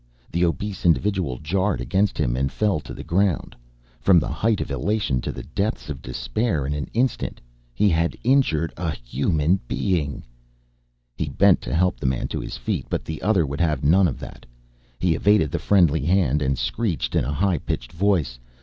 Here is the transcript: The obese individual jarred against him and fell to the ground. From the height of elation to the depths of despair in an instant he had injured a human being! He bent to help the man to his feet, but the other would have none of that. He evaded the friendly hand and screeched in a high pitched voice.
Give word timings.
The 0.31 0.43
obese 0.45 0.83
individual 0.83 1.37
jarred 1.37 1.79
against 1.79 2.17
him 2.17 2.35
and 2.35 2.51
fell 2.51 2.79
to 2.79 2.91
the 2.95 3.03
ground. 3.03 3.55
From 3.99 4.17
the 4.19 4.29
height 4.29 4.59
of 4.59 4.71
elation 4.71 5.21
to 5.21 5.31
the 5.31 5.43
depths 5.43 5.91
of 5.91 6.01
despair 6.01 6.65
in 6.65 6.73
an 6.73 6.89
instant 6.95 7.39
he 7.71 7.87
had 7.87 8.17
injured 8.23 8.73
a 8.77 8.89
human 8.95 9.59
being! 9.67 10.23
He 11.15 11.29
bent 11.29 11.61
to 11.61 11.75
help 11.75 11.99
the 11.99 12.07
man 12.07 12.27
to 12.29 12.39
his 12.39 12.57
feet, 12.57 12.87
but 12.89 13.05
the 13.05 13.21
other 13.21 13.45
would 13.45 13.61
have 13.61 13.83
none 13.83 14.07
of 14.07 14.17
that. 14.21 14.47
He 14.97 15.13
evaded 15.13 15.51
the 15.51 15.59
friendly 15.59 16.01
hand 16.03 16.41
and 16.41 16.57
screeched 16.57 17.13
in 17.13 17.23
a 17.23 17.31
high 17.33 17.59
pitched 17.59 17.91
voice. 17.91 18.39